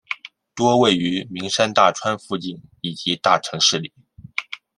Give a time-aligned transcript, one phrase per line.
[0.55, 3.93] 多位于名山大川附近以及大城市里。